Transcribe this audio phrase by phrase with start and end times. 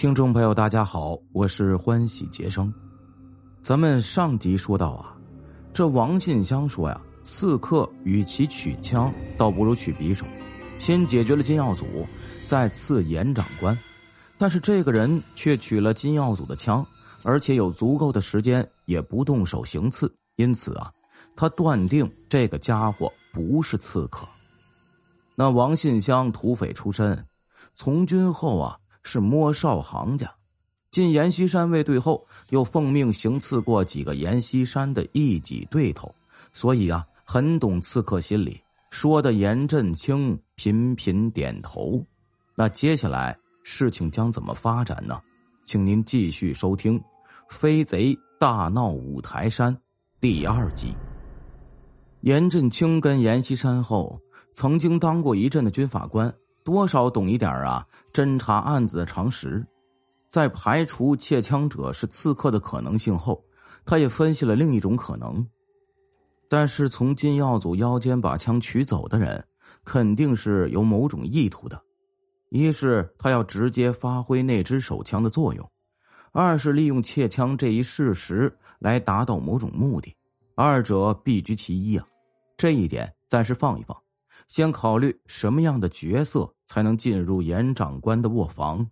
[0.00, 2.72] 听众朋友，大家好，我是欢喜杰生。
[3.62, 5.14] 咱们上集说到啊，
[5.74, 10.24] 这王信香说呀，刺客与其取枪，倒不如取匕首，
[10.78, 11.84] 先解决了金耀祖，
[12.46, 13.78] 再刺严长官。
[14.38, 16.82] 但是这个人却取了金耀祖的枪，
[17.22, 20.90] 而且有足够的时间，也不动手行刺，因此啊，
[21.36, 24.26] 他断定这个家伙不是刺客。
[25.34, 27.22] 那王信香土匪出身，
[27.74, 28.79] 从军后啊。
[29.02, 30.32] 是摸哨行家，
[30.90, 36.14] 进阎锡山卫队后，又奉命行刺过几个阎锡山的一己对头，
[36.52, 38.60] 所以啊，很懂刺客心理。
[38.90, 42.04] 说的严振清频频点头。
[42.56, 45.20] 那接下来事情将怎么发展呢？
[45.64, 46.98] 请您继续收听
[47.48, 49.72] 《飞贼大闹五台山》
[50.20, 50.92] 第二集。
[52.22, 54.20] 严振清跟阎锡山后，
[54.52, 56.34] 曾经当过一阵的军法官。
[56.62, 59.66] 多少懂一点啊，侦查案子的常识，
[60.28, 63.42] 在排除窃枪者是刺客的可能性后，
[63.84, 65.46] 他也分析了另一种可能。
[66.48, 69.42] 但是从金耀祖腰间把枪取走的人，
[69.84, 71.80] 肯定是有某种意图的：
[72.50, 75.64] 一是他要直接发挥那支手枪的作用；
[76.32, 80.14] 二是利用窃枪这一事实来达到某种目的。
[80.56, 82.06] 二者必居其一啊，
[82.56, 83.96] 这一点暂时放一放。
[84.48, 88.86] 先考虑什么样的角色才能进入严长官的卧房。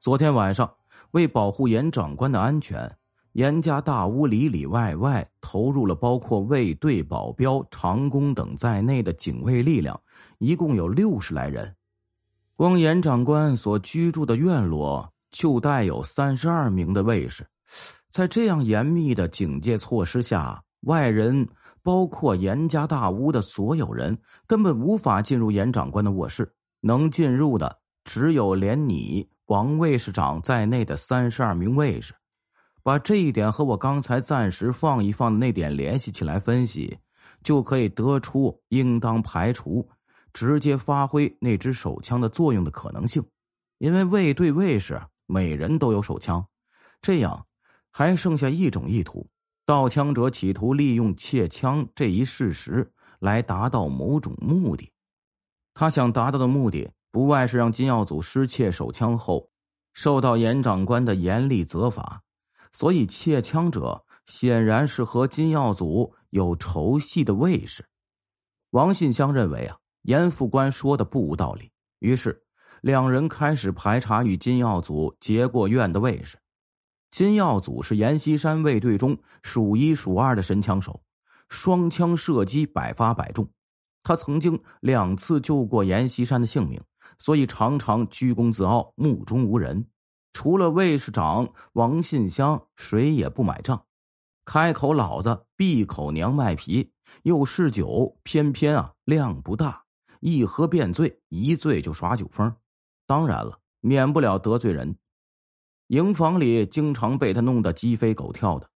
[0.00, 0.72] 昨天晚上，
[1.12, 2.90] 为保护严长官的安全，
[3.32, 10.00] 严家大屋里里外外投入了包括卫队、保镖、长工等在内的警卫力量，
[10.38, 11.74] 一共有六十来人。
[12.54, 17.46] 光严长官所居住的院落就带有三十二名的卫士，
[18.10, 21.46] 在这样严密的警戒措施下，外人。
[21.86, 32.12] 包括严家大屋的所有人根本无法进入严长官的卧室，能进入的只有连你王卫士长在内的三十二名卫士。
[32.82, 36.98] 把这一点和我刚才暂时放一放的那点联系起来分析，
[37.44, 39.88] 就可以得出应当排除
[40.32, 43.24] 直接发挥那支手枪的作用的可能性，
[43.78, 46.44] 因为卫队卫士每人都有手枪，
[47.00, 47.46] 这样
[47.92, 49.28] 还剩下一种意图。
[49.66, 52.88] 盗枪者企图利用窃枪这一事实
[53.18, 54.92] 来达到某种目的，
[55.74, 59.50] 他想达到的目的不外是让金耀祖失窃手枪后
[59.92, 62.22] 受到严长官的严厉责罚，
[62.72, 67.84] 所以窃枪者显然是和金耀祖有仇隙的卫士。
[68.70, 72.40] 王信香认为啊，严副官说的不无道理，于是
[72.82, 76.38] 两人开始排查与金耀祖结过怨的卫士。
[77.16, 81.00] 金耀祖是阎锡山卫队中数一数二的神枪手，
[81.48, 83.48] 双枪射击百发百中。
[84.02, 86.78] 他曾经两次救过阎锡山的性命，
[87.18, 89.86] 所以常常居功自傲，目中无人。
[90.34, 93.82] 除了卫士长王信香，谁也不买账。
[94.44, 99.84] 开口老子，闭口娘卖皮，又嗜酒，偏偏啊量不大，
[100.20, 102.54] 一喝便醉，一醉就耍酒疯。
[103.06, 104.98] 当然了，免不了得罪人。
[105.88, 108.68] 营房里经常被他弄得鸡飞狗跳的，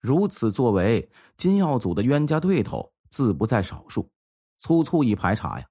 [0.00, 4.10] 如此作为，金耀祖的冤家对头自不在少数。
[4.56, 5.66] 粗粗一排查呀，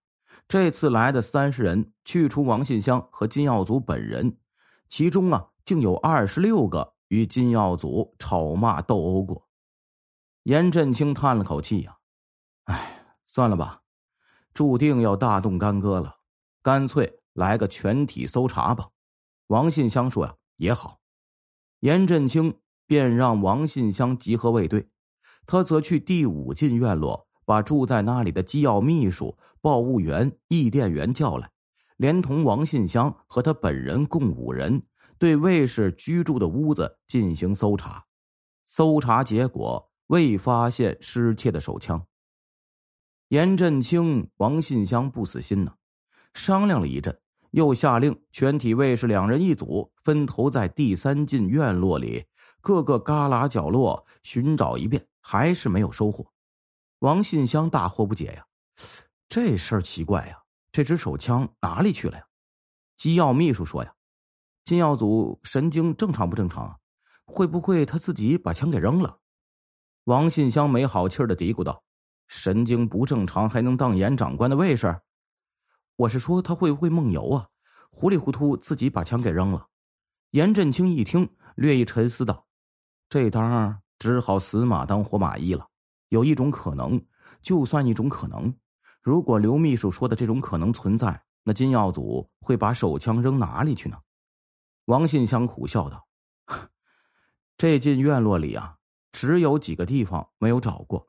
[0.47, 4.37] 这次来的三十人，去除王信香和金耀祖本人，
[4.87, 9.47] 其中啊，竟有二十六个与金耀祖吵骂斗殴过。
[10.43, 11.97] 严振清叹了口气呀
[12.65, 13.81] ：“哎，算了吧，
[14.53, 16.17] 注定要大动干戈了，
[16.61, 18.89] 干脆来个全体搜查吧。”
[19.47, 20.35] 王信香说呀。
[20.63, 21.01] 也好，
[21.81, 22.57] 严振清
[22.87, 24.87] 便让王信香集合卫队，
[25.45, 31.51] 他则去第五进院落，把住在那里的机要秘书、报务员、驿电员叫来，
[31.97, 34.81] 连同王信香和他本人共五人，
[35.17, 38.05] 对卫士居住的屋子进行搜查。
[38.63, 42.07] 搜查结果未发现失窃的手枪。
[43.27, 45.73] 严振清、王信香不死心呢，
[46.33, 47.19] 商量了一阵。
[47.53, 52.25] 又下令全体卫士两人一组，分头在第三进院落里
[52.61, 56.25] 各个旮旯角落寻找一遍，还是没有收获。
[56.99, 58.43] 王信香大惑不解呀，
[59.29, 60.41] 这事儿奇怪呀，
[60.71, 62.25] 这支手枪哪里去了呀？
[62.97, 63.93] 机要秘书说呀，
[64.63, 66.75] 金耀祖神经正常不正常？
[67.25, 69.19] 会不会他自己把枪给扔了？
[70.05, 71.83] 王信香没好气的嘀咕道
[72.27, 74.99] ：“神经不正常还能当严长官的卫士？”
[75.95, 77.47] 我是说，他会不会梦游啊？
[77.95, 79.67] 糊里糊涂自己把枪给扔了。
[80.31, 82.43] 严振清一听，略一沉思道
[83.07, 85.67] ：“这当只好死马当活马医了。
[86.09, 86.99] 有一种可能，
[87.43, 88.51] 就算一种可能。
[88.99, 93.97] 如果刘秘书说的这种可能存在，那金耀祖会把手枪扔哪里去呢？”
[94.85, 96.03] 王信香苦笑道
[97.55, 98.75] ：“这进院落里啊，
[99.11, 101.07] 只有几个地方没有找过：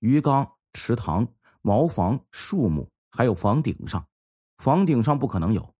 [0.00, 1.26] 鱼缸、池塘、
[1.62, 4.04] 茅房、树木，还有房顶上。
[4.58, 5.74] 房顶上不可能有，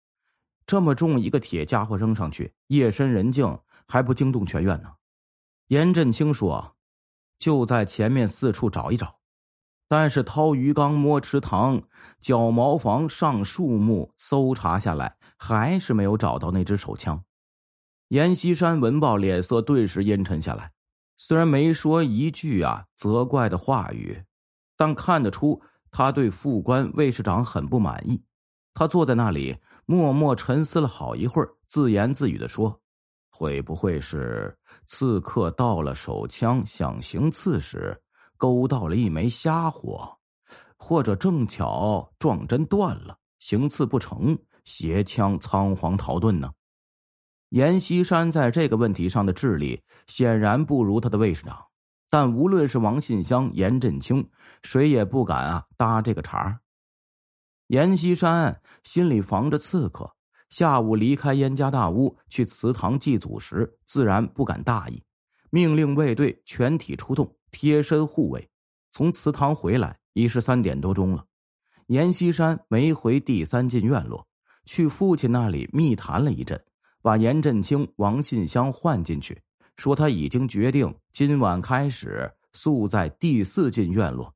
[0.68, 4.92] 这么重一个铁家伙扔上去，夜深人静还不惊动全院呢。”
[5.68, 6.76] 严振清说
[7.40, 9.18] ：“就在前面四处找一找。”
[9.88, 11.82] 但是掏鱼缸、摸池塘、
[12.20, 17.24] 绞茅房、上树木，搜查下来，还是没有找到那支手枪。
[18.08, 20.72] 阎锡山闻报，脸色顿时阴沉下来。
[21.16, 24.22] 虽然没说一句啊责怪的话语，
[24.76, 28.22] 但看得出他对副官卫士长很不满意。
[28.74, 29.56] 他坐在那里，
[29.90, 32.78] 默默沉思了好一会儿，自言自语的说
[33.32, 34.54] ：“会不会是
[34.84, 37.98] 刺客到了手枪想行刺时？”
[38.36, 40.14] 勾到了一枚瞎火，
[40.76, 46.52] 或者正巧撞针断了，行刺不成，携枪仓皇逃遁呢？
[47.48, 51.64] 阎锡山在这个问题上的智力显然不如他的卫士长，
[52.10, 54.28] 但无论是王信香、严振清，
[54.62, 56.60] 谁也不敢啊搭这个茬儿。
[57.68, 60.10] 阎锡山心里防着刺客，
[60.48, 65.02] 下午离开燕家大屋去祠堂祭祖时，自然不敢大意，
[65.50, 67.36] 命令卫队全体出动。
[67.50, 68.48] 贴身护卫，
[68.90, 71.24] 从祠堂回来已是三点多钟了。
[71.88, 74.26] 阎锡山没回第三进院落，
[74.64, 76.62] 去父亲那里密谈了一阵，
[77.02, 79.42] 把严振清、王信香唤进去，
[79.76, 84.34] 说他已经决定今晚开始宿在第四进院落，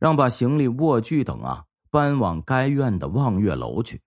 [0.00, 4.00] 让把行李、卧具等啊搬往该院的望月楼去。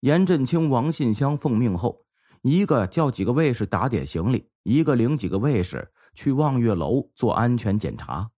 [0.00, 2.04] 严振清、王信香奉命后，
[2.42, 5.90] 一个叫几个卫士打点行李，一个领几个卫士。
[6.16, 8.30] 去望月楼做安全检查，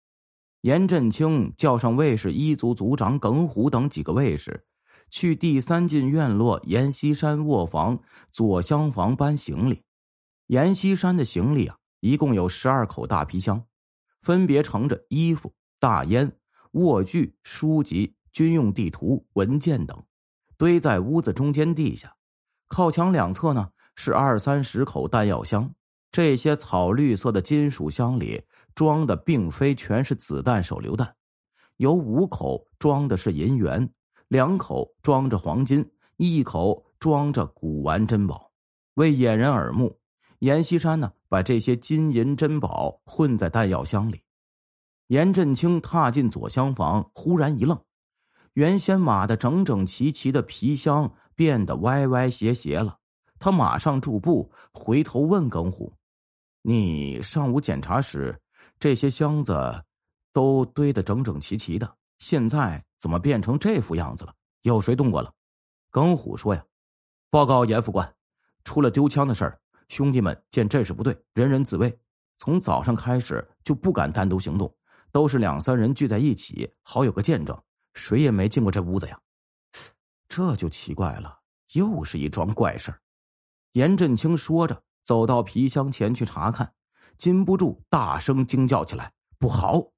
[0.62, 4.64] 严振清叫上卫士一族族长耿虎等几个卫士，
[5.10, 8.00] 去第三进院落阎锡山卧房
[8.30, 9.82] 左厢房搬行李。
[10.46, 13.62] 阎锡山的行李啊，一共有十二口大皮箱，
[14.22, 16.32] 分别盛着衣服、大烟、
[16.70, 19.98] 卧具、书籍、军用地图、文件等，
[20.58, 22.14] 堆在屋子中间地下。
[22.68, 25.72] 靠墙两侧呢，是二三十口弹药箱。
[26.12, 28.42] 这些草绿色的金属箱里
[28.74, 31.16] 装的并非全是子弹、手榴弹，
[31.78, 33.90] 有五口装的是银元，
[34.28, 38.52] 两口装着黄金，一口装着古玩珍宝。
[38.96, 39.98] 为掩人耳目，
[40.40, 44.20] 阎锡山呢把这些金银珍宝混在弹药箱里。
[45.06, 47.80] 严振清踏进左厢房，忽然一愣，
[48.56, 52.96] 原先码的整整齐齐的皮箱变得歪歪斜斜了。
[53.38, 55.92] 他马上驻步，回头问耿虎。
[56.62, 58.34] 你上午检查时，
[58.78, 59.84] 这些箱子
[60.32, 64.32] 都堆得整整齐齐的，现在怎么变成这副样子了？
[64.62, 65.30] 有谁动过了？
[65.90, 66.64] 耿虎说：“呀，
[67.28, 68.10] 报告严副官，
[68.64, 69.60] 出了丢枪的事儿。
[69.88, 71.94] 兄弟们见阵势不对，人人自卫。
[72.38, 74.74] 从早上开始就不敢单独行动，
[75.12, 77.54] 都是两三人聚在一起，好有个见证。
[77.96, 79.18] 谁也没进过这屋子呀。
[80.28, 81.36] 这就奇怪了，
[81.72, 83.00] 又是一桩怪事儿。”
[83.74, 84.80] 严振清说着。
[85.06, 86.74] 走到皮箱前去查看，
[87.16, 89.92] 禁不住大声惊叫起来：“不好！”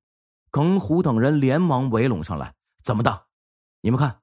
[0.52, 2.54] 耿虎等人连忙围拢上来
[2.84, 3.24] ：“怎么的？
[3.80, 4.20] 你们看，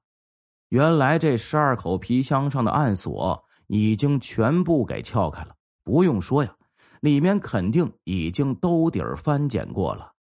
[0.68, 5.56] 原来这十二口皮箱上的暗锁已经全部给撬开了。
[5.82, 6.56] 不用说呀，
[7.00, 10.12] 里面肯定已经兜底儿翻检过了。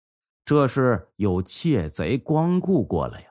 [0.45, 3.27] 这是有窃贼光顾过了呀！”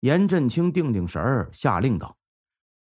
[0.00, 2.16] 严振清定定神儿，下令道：“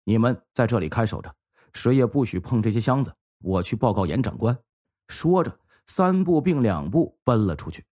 [0.05, 1.35] 你们在这里看守着，
[1.73, 4.59] 谁也不许碰这些箱子。”我去报告严长官，
[5.09, 7.85] 说着，三步并两步奔了出去。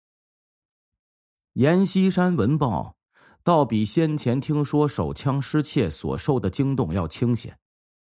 [1.54, 2.96] 阎锡山闻报，
[3.44, 7.60] 倒比先前听说手枪失窃所受的惊动要清闲。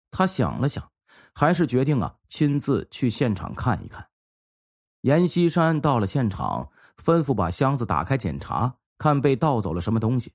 [0.09, 0.91] 他想了想，
[1.31, 4.03] 还是决定啊，亲自去现场看一看。
[5.01, 10.33] 阎锡山到了现场，吩咐把箱子打开检查，看被盗走了什么东西。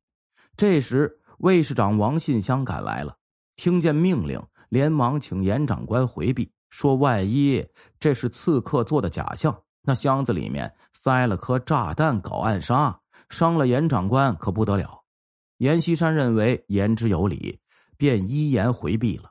[0.56, 3.16] 这时，卫士长王信香赶来了，
[3.56, 6.50] 听见命令，连忙请严长官回避。
[6.70, 7.62] 说：“万一
[8.00, 15.02] 这是刺客做的假象，那箱子里面塞了颗炸弹，搞暗杀，伤了严长官可不得了。”
[15.58, 17.60] 阎锡山认为言之有理，
[17.98, 19.30] 便依言回避了。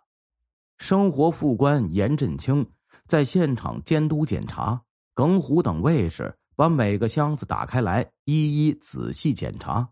[0.77, 2.65] 生活副官严振清
[3.07, 4.81] 在现场监督检查，
[5.13, 9.89] 耿虎等卫士把每个箱子打开来，一一仔细检查，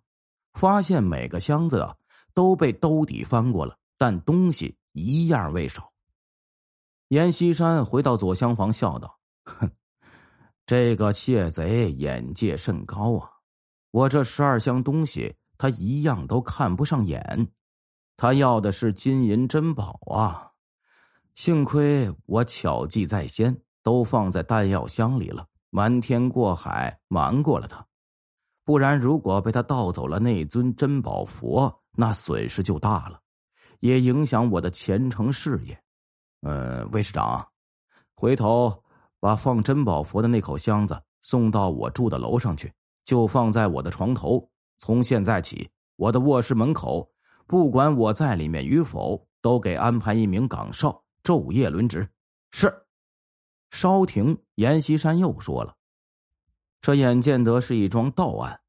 [0.54, 1.96] 发现每个箱子啊
[2.34, 5.92] 都被兜底翻过了，但东西一样未少。
[7.10, 9.72] 阎锡山回到左厢房，笑道：“哼，
[10.66, 13.32] 这个窃贼眼界甚高啊！
[13.92, 17.48] 我这十二箱东西，他一样都看不上眼。
[18.16, 20.52] 他要的是金银珍宝啊！
[21.34, 27.84] 幸亏我巧计在先，都放在弹药箱里了，瞒天过海，瞒过了他。
[28.70, 33.20] 不然，如果被他盗走了那尊珍宝佛，那损失就大了，
[33.80, 35.76] 也影响我的前程事业。
[36.42, 37.44] 呃，魏市长，
[38.14, 38.72] 回头
[39.20, 42.72] 把放珍宝佛的那口箱子送到我住的楼上去，
[43.06, 44.48] 就放在我的床头。
[44.78, 47.10] 从现在起，我的卧室门口，
[47.48, 52.08] 不管我在里面与否，都给安排一名岗哨，昼夜轮值。
[52.52, 52.72] 是。
[53.72, 55.76] 稍停，阎锡山又说了。
[56.82, 58.62] 这眼见得是一桩盗案，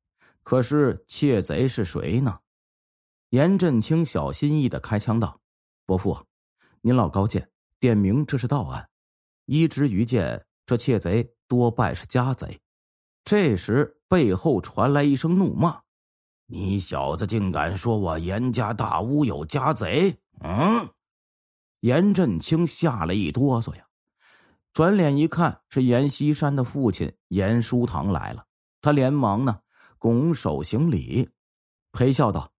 [0.43, 2.41] 可是窃贼是谁呢？
[3.31, 5.41] 严振清小心翼翼的开枪道
[5.87, 6.27] ：“伯父，
[6.81, 7.49] 您老高见，
[7.79, 8.89] 点名这是盗案。
[9.45, 12.61] 依之于见，这窃贼多半是家贼。”
[13.23, 15.83] 这时背后传来一声怒骂
[16.47, 20.89] ：“你小子竟敢说我严家大屋有家贼！”嗯，
[21.81, 23.85] 严振清吓了一哆嗦呀。
[24.73, 28.45] 转脸一看，是阎锡山的父亲阎书堂来了。
[28.81, 29.61] 他连忙呢
[29.99, 31.29] 拱手行礼，
[31.93, 32.51] 陪笑道：“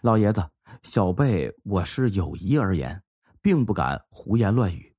[0.00, 0.48] 老爷子，
[0.82, 3.02] 小辈我是有疑而言，
[3.42, 4.94] 并不敢胡言乱语。”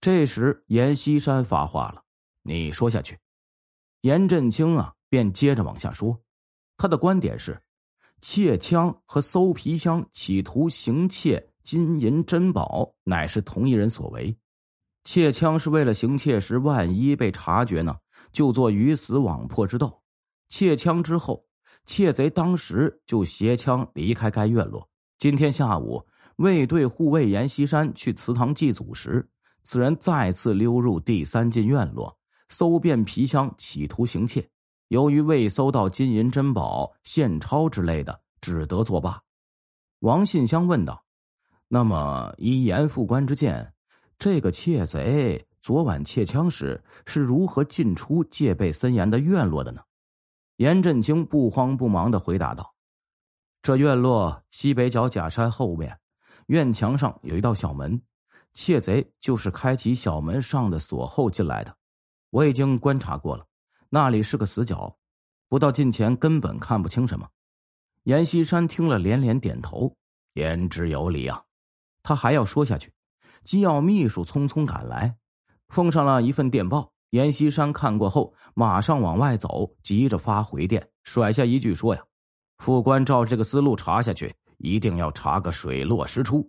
[0.00, 2.02] 这时，阎锡山发话了
[2.42, 3.18] ：“你说下去。”
[4.02, 6.18] 严振清啊，便接着往下说。
[6.78, 7.60] 他的观点是：
[8.22, 14.34] 窃枪和搜皮箱企图行窃金银珍宝，乃是同一人所为。
[15.10, 17.96] 窃枪是为了行窃时，万一被察觉呢，
[18.30, 20.02] 就做鱼死网破之斗。
[20.50, 21.42] 窃枪之后，
[21.86, 24.86] 窃贼当时就携枪离开该院落。
[25.18, 29.26] 今天下午，卫队护卫阎锡山去祠堂祭祖时，
[29.62, 32.14] 此人再次溜入第三进院落，
[32.50, 34.46] 搜遍皮箱，企图行窃。
[34.88, 39.18] 由于未搜到金银珍宝、现钞之类的，只得作罢。
[40.00, 41.02] 王信香问道
[41.66, 43.72] ：“那么，依严副官之见？”
[44.18, 49.80] 这个窃贼昨晚窃枪时是如何进出戒备森严的院落的呢？
[50.56, 52.74] 严振清不慌不忙的回答道
[53.62, 56.00] ：“这院落西北角假山后面，
[56.46, 58.02] 院墙上有一道小门，
[58.52, 61.76] 窃贼就是开启小门上的锁后进来的。
[62.30, 63.46] 我已经观察过了，
[63.88, 64.98] 那里是个死角，
[65.48, 67.28] 不到近前根本看不清什么。”
[68.02, 69.94] 阎锡山听了连连点头，
[70.32, 71.44] 言之有理啊。
[72.02, 72.92] 他还要说下去。
[73.48, 75.16] 机要秘书匆匆赶来，
[75.70, 76.92] 奉上了一份电报。
[77.12, 82.02] 阎锡山看过后，马上往外走，急着发回电，甩下一句说：“呀，
[82.58, 86.46] 副官照这个思路查下去，一定要查个水落石出。”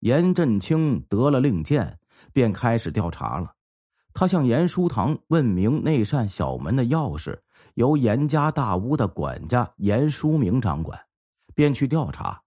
[0.00, 1.98] 严振清得了令箭，
[2.30, 3.50] 便开始调查了。
[4.12, 7.34] 他向严书堂问明那扇小门的钥匙
[7.72, 11.00] 由严家大屋的管家严书明掌管，
[11.54, 12.38] 便去调查。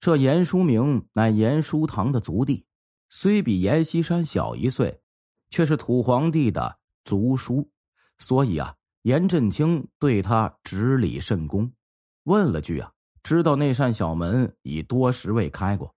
[0.00, 2.66] 这严书明乃严书堂的族弟。
[3.16, 5.00] 虽比阎锡山小一岁，
[5.48, 7.70] 却是土皇帝的族叔，
[8.18, 11.70] 所以啊，严振清对他执礼甚恭。
[12.24, 12.90] 问了句啊，
[13.22, 15.94] 知道那扇小门已多时未开过，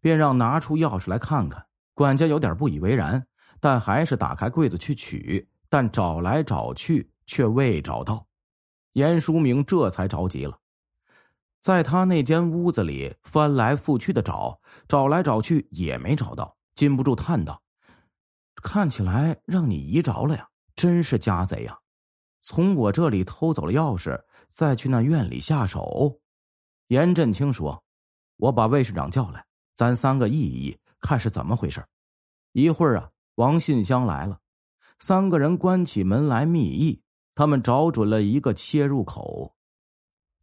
[0.00, 1.64] 便让拿出钥匙来看看。
[1.94, 3.24] 管家有点不以为然，
[3.60, 8.26] 但还是打开柜子去取，但找来找去却未找到。
[8.94, 10.57] 严书明这才着急了。
[11.60, 17.60] 在他那间屋子里翻来覆去的找，找来找去也没找到，禁不住叹道
[18.62, 21.76] ：“看起来让你疑着了呀，真是家贼呀！
[22.40, 26.20] 从我这里偷走了钥匙，再去那院里下手。”
[26.88, 27.82] 严振清说
[28.38, 31.84] ：“我把魏市长叫来，咱三个议议，看是怎么回事。”
[32.52, 34.38] 一会儿啊，王信香来了，
[35.00, 37.02] 三个人关起门来密议，
[37.34, 39.54] 他们找准了一个切入口，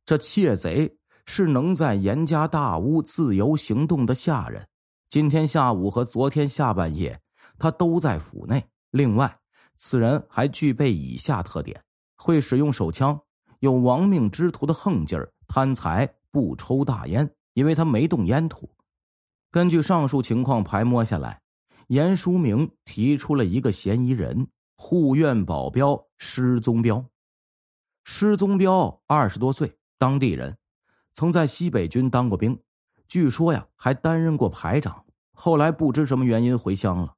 [0.05, 0.93] 这窃贼。
[1.25, 4.67] 是能在严家大屋自由行动的下人。
[5.09, 7.19] 今天下午和昨天下半夜，
[7.57, 8.63] 他都在府内。
[8.91, 9.37] 另外，
[9.75, 11.81] 此人还具备以下特点：
[12.15, 13.19] 会使用手枪，
[13.59, 18.69] 有亡命之徒的横劲儿，贪财，不抽大烟，因为他没动烟土。
[19.51, 21.41] 根据上述情况排摸下来，
[21.87, 27.03] 严书明提出了一个嫌疑人——护院保镖施宗彪。
[28.03, 30.55] 施宗彪二十多岁，当地人。
[31.15, 32.59] 曾在西北军当过兵，
[33.07, 35.01] 据说呀还担任过排长。
[35.33, 37.13] 后来不知什么原因回乡了。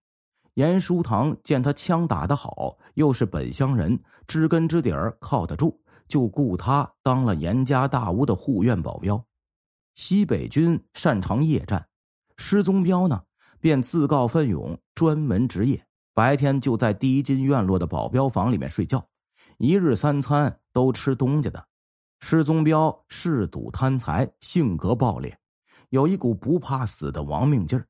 [0.53, 9.23] 严书堂见他枪打得好，又是本乡人，知根知底儿，靠得住，就雇他当了严家大屋的护院保镖。
[9.95, 11.83] 西北军擅长夜战，
[12.37, 13.23] 施宗彪呢
[13.59, 19.03] 便自告奋勇，专门值夜，白天就在第一金院落的保镖房里面睡觉，
[19.57, 21.65] 一日三餐都吃东家的。
[22.19, 25.37] 施宗彪嗜赌贪财，性格暴烈，
[25.89, 27.87] 有一股不怕死的亡命劲儿。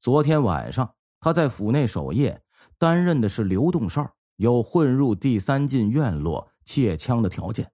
[0.00, 2.42] 昨天晚上他在府内守夜，
[2.78, 7.70] 担任的是流动哨，有混入第三进院落窃枪的条件。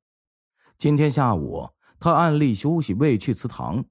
[0.77, 1.69] 今天下午
[2.01, 3.85] 他按例休息，未去祠堂，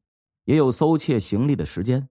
[0.45, 2.09] 也有搜窃行李的时间。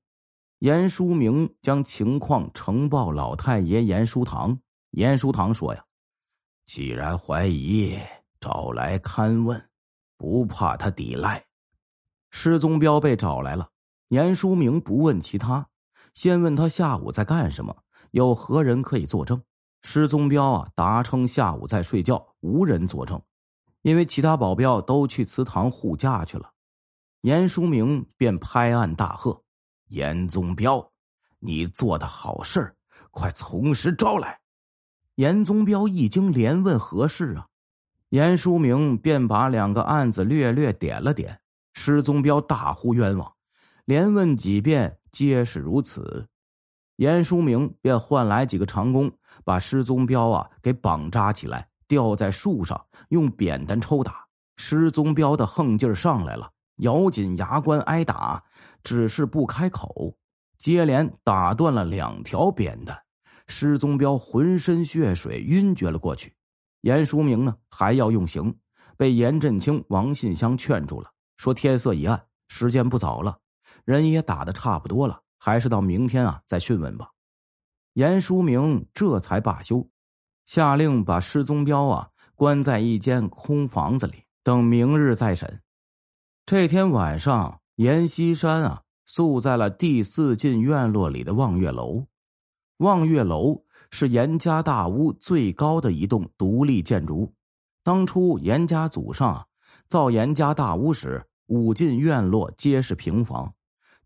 [0.60, 4.58] 严书明将情况呈报老太爷严书堂。
[4.92, 5.84] 严书堂说：“呀，
[6.66, 7.98] 既然怀疑，
[8.38, 9.68] 找来勘问，
[10.22, 11.44] 不怕他抵赖。”
[12.30, 13.68] 失踪彪被找来了，
[14.10, 15.66] 严书明不问其他，
[16.14, 17.76] 先问他下午在干什么，
[18.12, 19.42] 有何人可以作证。
[19.82, 23.20] 失踪彪啊，答称下午在睡觉，无人作证，
[23.82, 26.52] 因为其他保镖都去祠堂护驾去了。
[27.22, 29.42] 严书明便拍案大喝。
[29.88, 30.92] 严宗彪，
[31.40, 32.76] 你做的好事
[33.10, 34.40] 快从实招来！
[35.16, 37.48] 严宗彪一惊，连问何事啊？
[38.12, 41.40] 严书明便把两个案子略略点了点。
[41.72, 43.32] 施宗彪大呼冤枉，
[43.86, 46.28] 连问几遍，皆是如此。
[46.96, 49.10] 严书明便唤来几个长工，
[49.46, 52.78] 把施宗彪啊给绑扎起来，吊在树上，
[53.08, 54.22] 用扁担抽打。
[54.58, 56.50] 施宗彪的横劲儿上来了。
[56.80, 58.44] 咬紧牙关挨打，
[58.84, 60.14] 只是不开口。
[60.58, 62.94] 接连打断了两条扁担，
[63.46, 66.30] 施宗彪浑身血水，晕厥了过去。
[66.82, 68.54] 严书明呢，还要用刑，
[68.96, 73.38] 被严振清、王信香劝住了，说天色已暗，时间不早了，
[73.84, 77.08] 人也打的差不多了，还是到明天啊再讯问吧。
[77.94, 79.88] 严书明这才罢休，
[80.44, 85.62] 下令把施宗彪啊关在一间空房子里，等明日再审。
[86.44, 92.06] 这天晚上，阎锡山啊宿在了第四进院落里的望月楼。
[92.78, 97.32] 望月楼是严家大屋最高的一栋独立建筑。
[97.84, 99.46] 当初严家祖上
[99.86, 103.52] 造严家大屋时，五进院落皆是平房。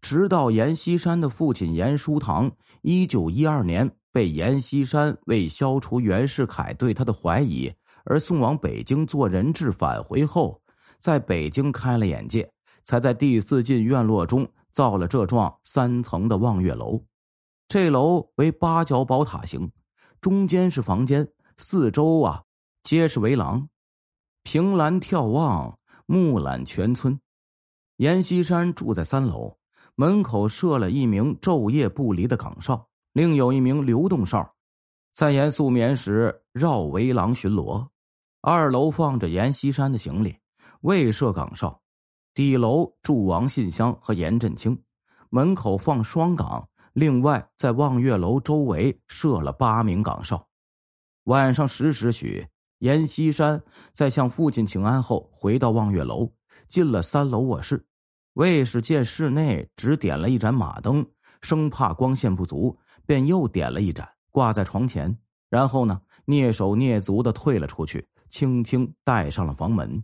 [0.02, 2.50] 直到阎锡山的父亲阎书堂
[2.82, 7.72] 一九一二年被阎锡山为消除袁世凯对他的怀疑
[8.04, 10.60] 而送往北京做人质返回后。
[10.98, 12.50] 在北京开了眼界，
[12.82, 17.00] 才在第四进院落中造了这幢三层的望月楼。
[17.68, 19.70] 这楼为八角宝塔形，
[20.26, 21.24] 中间是房间，
[21.56, 22.42] 四周啊
[22.82, 23.68] 皆是围廊，
[24.42, 27.16] 凭栏眺望，目览全村。
[27.98, 29.56] 阎锡山住在三楼，
[29.94, 34.52] 门口设了一名昼夜不离的岗哨，另有一名流动哨，
[35.12, 37.86] 在严宿眠时绕围廊巡逻。
[38.40, 40.36] 二楼放着阎锡山的行李。
[40.80, 41.80] 未设岗哨，
[42.34, 44.76] 底楼住王信香和严振清，
[45.30, 46.68] 门口放双岗。
[46.96, 50.48] 另外，在望月楼周围设了八名岗哨。
[51.24, 56.32] 晚上十时许，阎锡山在向父亲请安后，回到望月楼，
[56.70, 57.84] 进了三楼卧室。
[58.32, 61.06] 卫士见室内只点了一盏马灯，
[61.42, 65.14] 生怕光线不足，便又点了一盏，挂在床前。
[65.50, 70.02] 然后呢，蹑手蹑足的退了出去，轻轻带上了房门。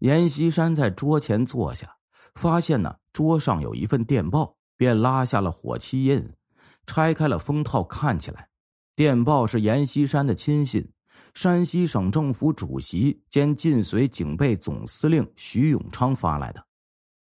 [0.00, 1.96] 阎锡山在桌前坐下，
[2.34, 6.32] 发现呢桌上有一份电报，便拉下了火漆印，
[6.86, 8.48] 拆开了封套，看起来，
[8.94, 10.90] 电报是阎锡山的亲信，
[11.34, 16.64] 山西省政府主席兼晋绥警备总司令徐永昌发来的。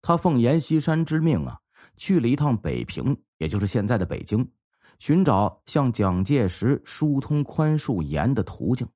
[0.03, 1.59] 他奉阎锡山之命啊，
[1.97, 4.49] 去了一趟北平，也就是现在的北京，
[4.99, 8.87] 寻找向蒋介石疏通宽恕盐的途径。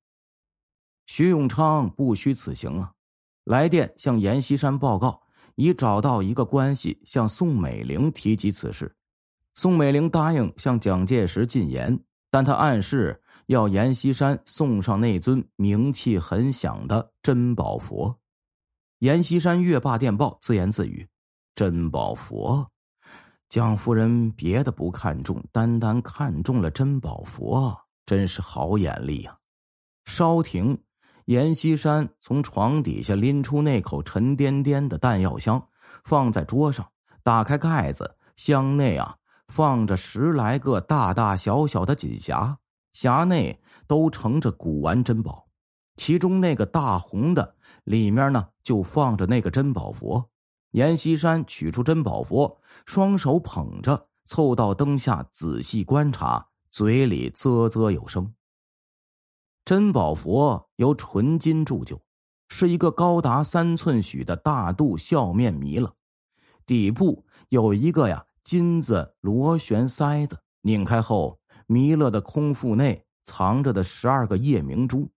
[1.06, 2.92] 徐永昌不虚此行啊。
[3.44, 5.20] 来电向阎锡山报告，
[5.60, 8.96] 已找到一个关系，向宋美龄提及此事。
[9.54, 18.18] 宋美龄答应向蒋介石进言，但他暗示要阎锡山送上那尊名气很响的珍宝佛。
[19.00, 21.06] 阎锡山阅罢电报，自言自语
[21.54, 22.66] ：“珍宝佛，
[23.50, 29.36] 蒋夫人别的不看重，单单看中了珍宝佛，真是好眼力呀！”
[30.06, 30.78] 稍停。
[31.30, 35.64] 阎锡山从床底下拎出那口沉甸甸的弹药箱，
[36.02, 36.84] 放在桌上，
[37.22, 39.14] 打开盖子，箱内啊
[39.46, 42.56] 放着十来个大大小小的锦匣，
[42.92, 45.46] 匣内都盛着古玩珍宝，
[45.94, 50.28] 其中那个大红的里面呢就放着那个珍宝佛。
[50.72, 58.28] 阎锡山取出珍宝佛，双手捧着，凑到灯下仔细观察，嘴里啧啧有声。
[59.64, 62.00] 珍宝佛由纯金铸就，
[62.48, 65.94] 是一个高达三寸许的大肚笑面弥勒，
[66.66, 75.08] 底部有一个呀金子螺旋塞子，拧开后，弥勒的空腹内藏着的十二个夜明珠，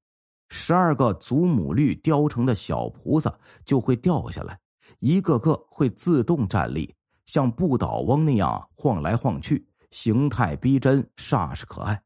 [0.50, 4.60] 十二个祖母绿雕成的小菩萨就会掉下来，
[5.00, 6.94] 一个个会自动站立，
[7.26, 12.00] 像不倒翁那样晃来晃去，形态逼真，煞是可爱。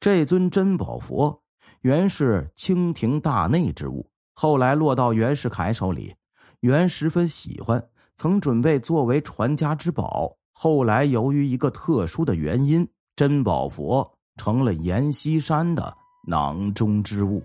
[0.00, 1.41] 这尊珍宝佛
[1.82, 6.14] 原是清廷大内之物，后来落到袁世凯手里，
[6.60, 7.84] 袁十分喜欢，
[8.16, 10.32] 曾准备作为传家之宝。
[10.52, 15.92] 后来由于一个特殊的原因，珍宝佛成了阎锡山的
[16.24, 17.42] 囊中之物。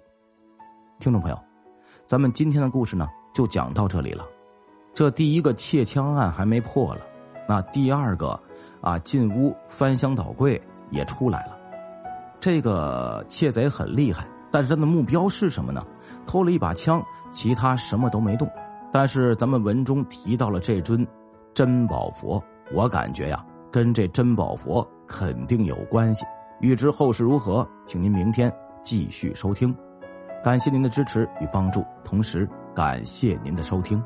[0.99, 1.39] 听众朋友，
[2.05, 4.23] 咱们今天的故事呢，就讲到这里了。
[4.93, 7.01] 这第一个窃枪案还没破了，
[7.49, 8.39] 那第二个
[8.81, 11.56] 啊，进屋翻箱倒柜也出来了。
[12.39, 15.83] 这个窃贼很厉害，但是他的目标是什么呢？
[16.25, 18.49] 偷了一把枪，其他什么都没动。
[18.91, 21.05] 但是咱们文中提到了这尊
[21.53, 22.41] 珍宝佛，
[22.73, 26.25] 我感觉呀，跟这珍宝佛肯定有关系。
[26.61, 28.51] 欲知后事如何，请您明天
[28.83, 29.75] 继续收听。
[30.43, 34.01] 感谢您的支持与帮助，同时感谢您的收听。